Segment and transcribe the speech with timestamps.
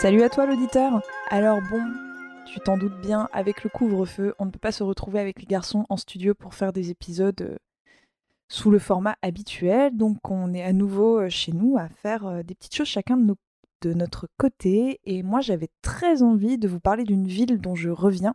[0.00, 1.00] Salut à toi l'auditeur.
[1.30, 1.82] Alors bon,
[2.46, 5.46] tu t'en doutes bien, avec le couvre-feu, on ne peut pas se retrouver avec les
[5.46, 7.56] garçons en studio pour faire des épisodes euh,
[8.48, 12.42] sous le format habituel, donc on est à nouveau euh, chez nous à faire euh,
[12.42, 13.34] des petites choses chacun de,
[13.94, 18.34] notre côté, et moi j'avais très envie de vous parler d'une ville dont je reviens.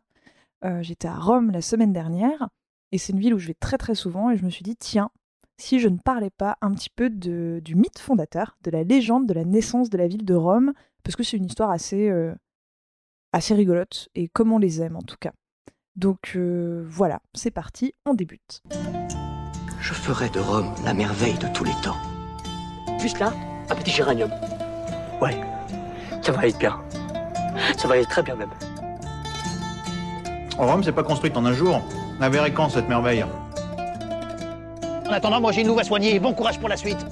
[0.81, 2.47] J'étais à Rome la semaine dernière,
[2.91, 4.77] et c'est une ville où je vais très très souvent, et je me suis dit,
[4.77, 5.09] tiens,
[5.57, 9.27] si je ne parlais pas un petit peu de- du mythe fondateur, de la légende
[9.27, 10.71] de la naissance de la ville de Rome,
[11.03, 12.33] parce que c'est une histoire assez, euh,
[13.33, 15.31] assez rigolote, et comme on les aime en tout cas.
[15.95, 18.61] Donc euh, voilà, c'est parti, on débute.
[19.79, 21.97] Je ferai de Rome la merveille de tous les temps.
[22.99, 23.33] Juste là,
[23.69, 24.31] un petit géranium.
[25.21, 25.41] Ouais,
[26.21, 26.79] ça va être bien.
[27.77, 28.51] Ça va être très bien même.
[30.57, 31.81] Rome, c'est pas construite en un jour.
[32.19, 33.25] La verrez quand cette merveille
[35.07, 36.19] En attendant, moi j'ai une louve à soigner.
[36.19, 37.03] Bon courage pour la suite.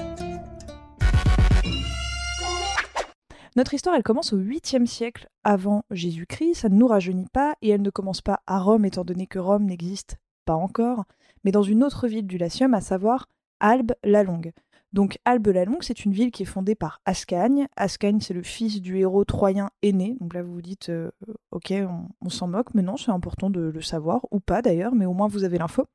[3.59, 7.67] Notre histoire, elle commence au 8e siècle avant Jésus-Christ, ça ne nous rajeunit pas, et
[7.67, 11.03] elle ne commence pas à Rome, étant donné que Rome n'existe pas encore,
[11.43, 13.27] mais dans une autre ville du Latium, à savoir
[13.59, 14.53] Albe la Longue.
[14.93, 17.67] Donc Albe la Longue, c'est une ville qui est fondée par Ascagne.
[17.75, 20.16] Ascagne, c'est le fils du héros troyen aîné.
[20.21, 21.11] Donc là, vous vous dites, euh,
[21.51, 21.73] ok,
[22.21, 25.13] on, s'en moque, mais non, c'est important de le savoir, ou pas d'ailleurs, mais au
[25.13, 25.85] moins vous avez l'info.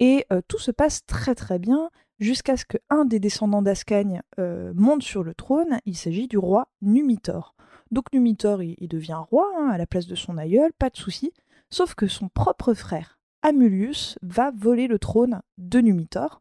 [0.00, 1.88] Et euh, tout se passe très très bien
[2.24, 5.78] jusqu'à ce qu'un des descendants d'Ascagne euh, monte sur le trône.
[5.84, 7.54] Il s'agit du roi Numitor.
[7.90, 11.32] Donc Numitor, il, devient roi hein, à la place de son aïeul, pas de souci.
[11.70, 16.40] Sauf que son propre frère, Amulius, va voler le trône de Numitor.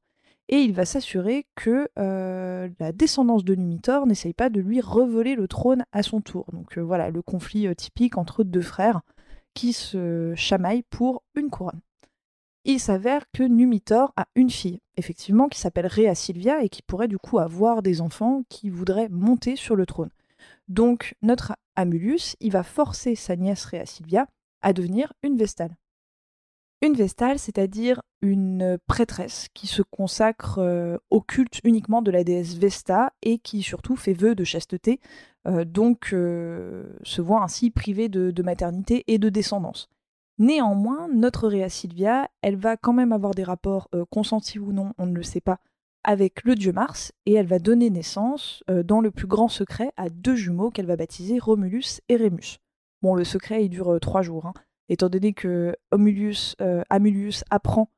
[0.50, 5.36] Et il va s'assurer que euh, la descendance de Numitor n'essaye pas de lui revoler
[5.36, 6.46] le trône à son tour.
[6.54, 9.02] Donc euh, voilà, le conflit typique entre deux frères
[9.54, 11.82] qui se chamaillent pour une couronne
[12.66, 17.08] il s'avère que Numitor a une fille, effectivement, qui s'appelle Rhea Silvia et qui pourrait
[17.08, 20.12] du coup avoir des enfants qui voudraient monter sur le trône.
[20.68, 24.28] Donc notre Amulius, il va forcer sa nièce Rhea Silvia
[24.62, 25.76] à devenir une Vestale.
[26.82, 32.56] Une Vestale, c'est-à-dire une prêtresse qui se consacre euh, au culte uniquement de la déesse
[32.56, 35.00] Vesta et qui surtout fait vœu de chasteté,
[35.48, 39.90] euh, donc euh, se voit ainsi privée de, de maternité et de descendance.
[40.40, 44.94] Néanmoins, notre Rhea Silvia, elle va quand même avoir des rapports euh, consentis ou non,
[44.98, 45.60] on ne le sait pas,
[46.04, 49.92] avec le dieu Mars, et elle va donner naissance, euh, dans le plus grand secret,
[49.96, 52.58] à deux jumeaux qu'elle va baptiser Romulus et Rémus.
[53.04, 54.54] Bon, le secret, il dure euh, trois jours, hein,
[54.90, 56.56] étant donné que Amulius
[57.52, 57.92] apprend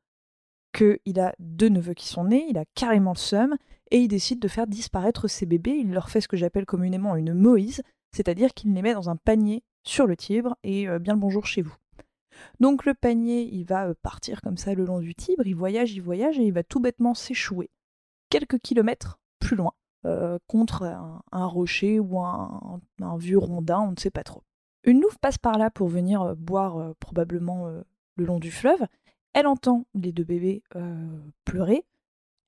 [0.74, 3.56] qu'il a deux neveux qui sont nés, il a carrément le seum,
[3.92, 7.16] et il décide de faire disparaître ses bébés, il leur fait ce que j'appelle communément
[7.16, 7.82] une Moïse,
[8.12, 11.62] c'est-à-dire qu'il les met dans un panier sur le Tibre, et bien le bonjour chez
[11.62, 11.76] vous.
[12.60, 15.94] Donc le panier, il va euh, partir comme ça le long du Tibre, il voyage,
[15.94, 17.70] il voyage, et il va tout bêtement s'échouer
[18.30, 19.74] quelques kilomètres plus loin,
[20.06, 22.82] euh, contre un, rocher ou un,
[23.18, 24.44] vieux rondin, on ne sait pas trop.
[24.84, 27.68] Une louve passe par là pour venir euh, boire probablement
[28.16, 28.86] le long du fleuve.
[29.34, 30.64] Elle entend les deux bébés
[31.44, 31.84] pleurer.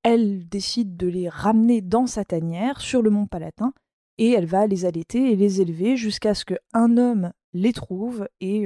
[0.03, 3.73] Elle décide de les ramener dans sa tanière sur le mont Palatin
[4.17, 8.65] et elle va les allaiter et les élever jusqu'à ce qu'un homme les trouve et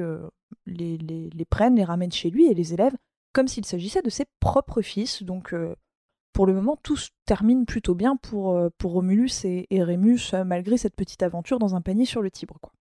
[0.65, 2.95] les, les- les prenne, les ramène chez lui et les élève
[3.33, 5.23] comme s'il s'agissait de ses propres fils.
[5.23, 5.75] Donc euh,
[6.33, 10.33] pour le moment, tout se termine plutôt bien pour, euh, pour Romulus et, et Rémus,
[10.33, 12.57] euh, malgré cette petite aventure dans un panier sur le Tibre.
[12.61, 12.71] Quoi.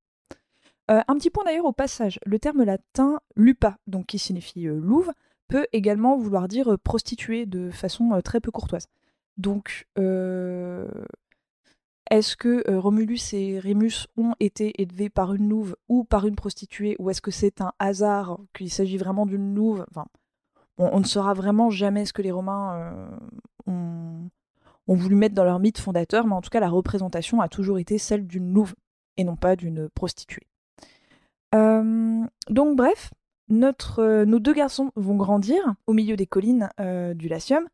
[0.89, 5.13] Un petit point d'ailleurs au passage, le terme latin lupa, donc qui signifie louve,
[5.47, 8.89] peut également vouloir dire prostituée de façon très peu courtoise.
[9.37, 9.87] Donc,
[12.11, 16.35] est-ce que euh, Romulus et Rémus ont été élevés par une louve ou par une
[16.35, 19.87] prostituée, ou est-ce que c'est un hasard qu'il s'agit vraiment d'une louve?
[20.77, 22.75] On, ne saura vraiment jamais ce que les Romains
[23.69, 24.29] euh,
[24.89, 27.79] ont, voulu mettre dans leur mythe fondateur, mais en tout cas, la représentation a toujours
[27.79, 28.75] été celle d'une louve
[29.17, 30.47] et non pas d'une prostituée.
[31.55, 33.13] Euh, donc, bref,
[33.51, 36.71] nos deux garçons vont grandir au milieu des collines
[37.15, 37.69] du Latium,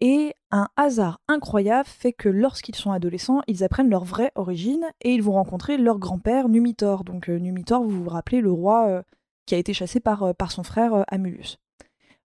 [0.00, 5.14] et un hasard incroyable fait que lorsqu'ils sont adolescents, ils apprennent leur vraie origine et
[5.14, 7.04] ils vont rencontrer leur grand-père Numitor.
[7.04, 9.02] Donc euh, Numitor, vous vous rappelez, le roi euh,
[9.46, 11.04] qui a été chassé par, euh, son frère.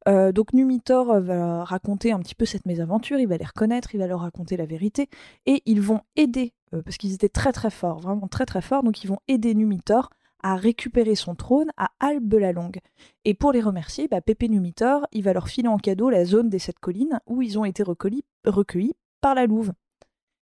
[0.07, 3.99] Euh, donc Numitor va raconter un petit peu cette mésaventure, il va les reconnaître, il
[3.99, 5.09] va leur raconter la vérité,
[5.45, 9.03] et ils vont aider parce qu'ils étaient très très forts, vraiment très très forts, donc
[9.03, 10.09] ils vont aider Numitor
[10.41, 12.79] à récupérer son trône à Albe la Longue.
[13.25, 16.49] Et pour les remercier, bah, Pépé Numitor, il va leur filer en cadeau la zone
[16.49, 19.73] des sept collines où ils ont été recueillis, par la Louve.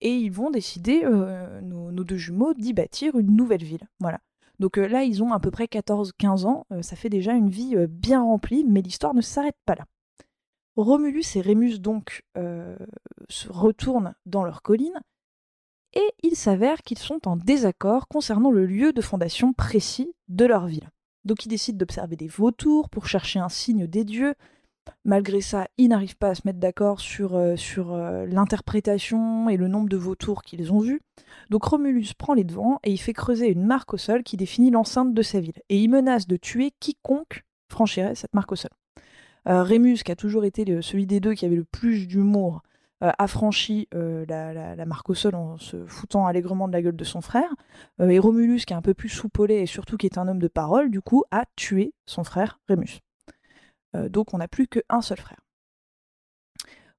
[0.02, 3.88] Et ils vont décider, euh, nos, deux jumeaux, d'y bâtir une nouvelle ville.
[4.00, 4.20] Voilà.
[4.60, 7.50] Donc euh, là, ils ont à peu près 14-15 ans, euh, ça fait déjà une
[7.50, 9.86] vie bien remplie, mais l'histoire ne s'arrête pas là.
[10.76, 12.24] Romulus et Rémus donc
[13.30, 15.00] se retournent dans leur colline,
[15.96, 20.68] et il s'avère qu'ils sont en désaccord concernant le lieu de fondation précis de leur
[20.68, 20.90] ville.
[21.24, 24.36] Donc ils décident d'observer des vautours pour chercher un signe des dieux.
[25.04, 29.58] Malgré ça, ils n'arrivent pas à se mettre d'accord sur, euh, sur euh, l'interprétation et
[29.58, 31.02] le nombre de vautours qu'ils ont vus.
[31.50, 34.70] Donc Romulus prend les devants et il fait creuser une marque au sol qui définit
[34.70, 35.60] l'enceinte de sa ville.
[35.70, 38.70] Et il menace de tuer quiconque franchirait cette marque au sol.
[39.48, 42.62] Euh, Rémus, qui a toujours été celui des deux qui avait le plus d'humour,
[43.04, 46.82] euh, a franchi euh, la, la- marque au sol en se foutant allègrement de la
[46.82, 47.54] gueule de son frère.
[48.00, 50.40] Euh, et Romulus, qui est un peu plus soupolé et surtout qui est un homme
[50.40, 53.02] de parole, du coup, a tué son frère Rémus.
[54.10, 55.40] Donc on n'a plus qu'un seul frère.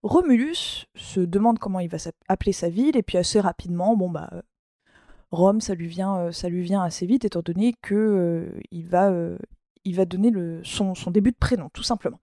[0.03, 4.31] Romulus se demande comment il va appeler sa ville, et puis assez rapidement, bon bah,
[5.31, 6.49] Rome, ça lui vient, ça
[6.83, 9.13] assez vite, étant donné que il va,
[10.07, 10.33] donner
[10.65, 12.21] son début de prénom, tout simplement.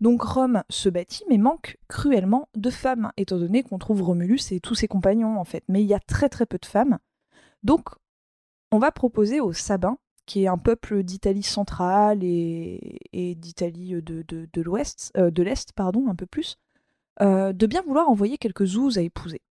[0.00, 4.60] Donc Rome se bâtit, mais manque cruellement de femmes, étant donné qu'on trouve Romulus et
[4.60, 5.64] tous ses compagnons, en fait.
[5.68, 6.98] Mais il y a très très peu de femmes.
[7.62, 7.88] Donc,
[8.70, 15.12] on va proposer aux Sabins, qui est un peuple d'Italie centrale et, d'Italie de l'Ouest,
[15.16, 16.58] euh, de l'Est, pardon, un peu plus,
[17.20, 19.42] euh, de bien vouloir envoyer quelques zouzes à épouser.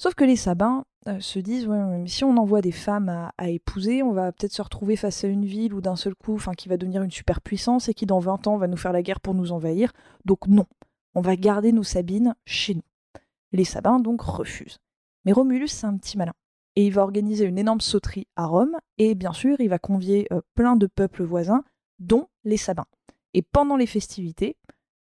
[0.00, 1.68] Sauf que les Sabins euh, se disent,
[2.06, 5.44] si on envoie des femmes à, épouser, on va peut-être se retrouver face à une
[5.44, 8.46] ville où d'un seul coup, enfin, qui va devenir une superpuissance et qui dans 20
[8.46, 9.92] ans va nous faire la guerre pour nous envahir.
[10.24, 10.64] Donc non,
[11.14, 12.84] on va garder nos Sabines chez nous.
[13.52, 14.78] Les Sabins donc refusent.
[15.26, 16.32] Mais Romulus, c'est un petit malin.
[16.76, 20.28] Et il va organiser une énorme sauterie à Rome, et bien sûr, il va convier
[20.32, 21.62] euh, plein de peuples voisins,
[21.98, 22.86] dont les Sabins.
[23.34, 24.56] Et pendant les festivités,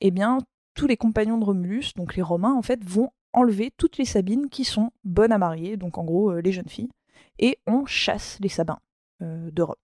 [0.00, 0.38] eh bien,
[0.72, 4.48] tous les compagnons de Romulus, donc les Romains, en fait, vont enlever toutes les Sabines
[4.48, 6.90] qui sont bonnes à marier, donc en gros euh, les jeunes filles,
[7.38, 8.78] et on chasse les Sabins
[9.22, 9.76] euh, de Rome.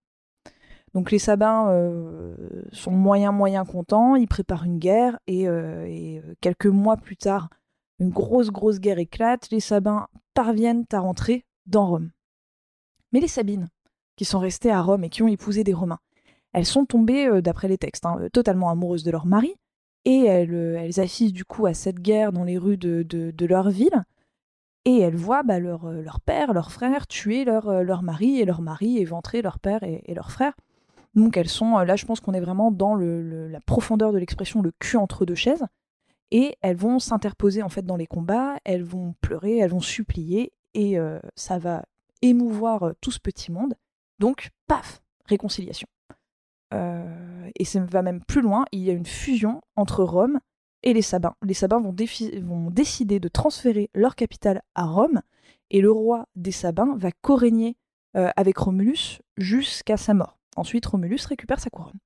[0.93, 2.35] Donc les Sabins euh,
[2.71, 7.49] sont moyen moyen contents, ils préparent une guerre, et, quelques mois plus tard,
[7.99, 12.11] une grosse grosse guerre éclate, les Sabins parviennent à rentrer dans Rome.
[13.11, 13.69] Mais les Sabines,
[14.15, 15.99] qui sont restées à Rome et qui ont épousé des Romains,
[16.53, 19.55] elles sont tombées, d'après les textes, hein, totalement amoureuses de leur mari,
[20.07, 23.45] et elles, euh, elles assistent du coup à cette guerre dans les rues de, de-
[23.45, 24.05] leur ville,
[24.85, 28.39] et elles voient bah, leur, euh, leur père, leur frère tuer leur, euh, leur mari,
[28.39, 30.53] et leur mari éventrer leur père et, leur frère.
[31.13, 34.71] Donc elles sont, là je pense qu'on est vraiment dans la profondeur de l'expression le
[34.79, 35.65] cul entre deux chaises,
[36.31, 40.53] et elles vont s'interposer en fait dans les combats, elles vont pleurer, elles vont supplier,
[40.73, 40.97] et
[41.35, 41.83] ça va
[42.21, 43.73] émouvoir tout ce petit monde.
[44.19, 45.87] Donc, paf, réconciliation.
[46.73, 50.39] Euh, et ça va même plus loin, il y a une fusion entre Rome
[50.83, 51.35] et les Sabins.
[51.43, 51.93] Les Sabins vont,
[52.71, 55.21] décider de transférer leur capitale à Rome,
[55.69, 57.75] et le roi des Sabins va co-régner
[58.15, 60.37] euh, avec Romulus jusqu'à sa mort.
[60.55, 61.99] Ensuite, Romulus récupère sa couronne.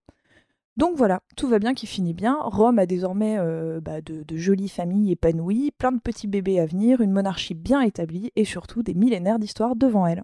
[0.78, 2.38] Donc voilà, tout va bien qui finit bien.
[2.42, 6.66] Rome a désormais euh, bah, de, de jolies familles épanouies, plein de petits bébés à
[6.66, 10.24] venir, une monarchie bien établie et surtout des millénaires d'histoire devant elle.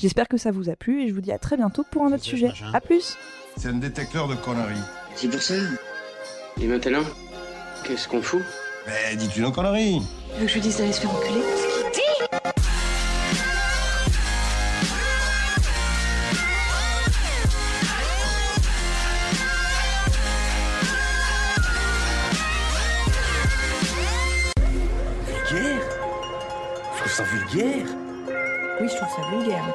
[0.00, 2.12] J'espère que ça vous a plu et je vous dis à très bientôt pour un
[2.12, 2.50] autre sujet.
[2.72, 3.16] A plus
[3.56, 4.80] C'est un détecteur de conneries.
[5.14, 5.54] C'est pour ça.
[6.60, 7.02] Et maintenant,
[7.84, 8.42] qu'est-ce qu'on fout?
[8.86, 10.00] Mais dis-tu nos conneries
[10.34, 11.42] Tu veux que je lui dise d'aller se faire enculer?
[25.26, 25.82] Vulgaire?
[26.94, 27.86] Je trouve ça vulgaire.
[28.80, 29.74] Oui, je trouve ça vulgaire.